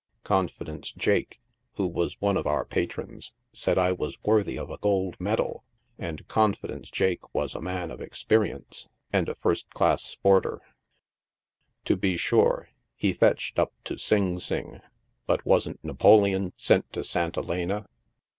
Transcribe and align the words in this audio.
Confidence 0.23 0.91
Jake, 0.93 1.39
who 1.75 1.85
was 1.85 2.19
one 2.19 2.35
of 2.35 2.47
our 2.47 2.65
patrons, 2.65 3.33
said 3.53 3.77
I 3.77 3.91
was 3.91 4.17
worthy 4.23 4.57
of 4.57 4.71
a 4.71 4.79
gold 4.79 5.15
medal, 5.19 5.63
and 5.99 6.27
Confidence 6.27 6.89
Jake 6.89 7.21
was 7.35 7.53
a 7.53 7.61
man 7.61 7.91
of 7.91 8.01
experience, 8.01 8.87
and 9.13 9.29
a 9.29 9.35
first 9.35 9.69
class 9.75 10.01
sporter. 10.15 10.57
To 11.85 11.95
be 11.95 12.17
sure, 12.17 12.69
he 12.95 13.13
fetched 13.13 13.59
up 13.59 13.73
to 13.83 13.95
Sing 13.99 14.39
Sing, 14.39 14.79
but 15.27 15.45
wasn't 15.45 15.83
Napoleon 15.83 16.53
sent 16.57 16.91
to 16.93 17.03
St. 17.03 17.35
Helena. 17.35 17.85